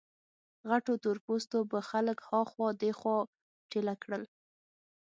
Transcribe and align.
غټو 0.69 0.93
تور 1.03 1.17
پوستو 1.25 1.59
به 1.71 1.79
خلک 1.89 2.19
ها 2.29 2.39
خوا 2.51 2.69
دې 2.81 2.91
خوا 2.99 3.17
ټېله 3.71 3.93
کړل. 4.03 4.23